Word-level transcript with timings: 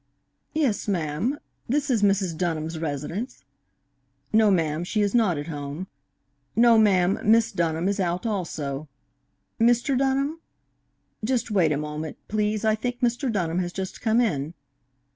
"Yes, 0.55 0.87
ma'am; 0.87 1.37
this 1.69 1.91
is 1.91 2.01
Mrs. 2.01 2.35
Dunham's 2.35 2.79
residence.... 2.79 3.43
No, 4.33 4.49
ma'am, 4.49 4.83
she 4.83 5.01
is 5.01 5.13
not 5.13 5.37
at 5.37 5.45
home.... 5.45 5.85
No, 6.55 6.79
ma'am, 6.79 7.19
Miss 7.23 7.51
Dunham 7.51 7.87
is 7.87 7.99
out 7.99 8.25
also.... 8.25 8.89
Mr. 9.59 9.95
Dunham? 9.95 10.41
Just 11.23 11.51
wait 11.51 11.71
a 11.71 11.77
moment, 11.77 12.17
please 12.27 12.65
I 12.65 12.73
think 12.73 13.01
Mr. 13.01 13.31
Dunham 13.31 13.59
has 13.59 13.71
just 13.71 14.01
come 14.01 14.19
in. 14.19 14.55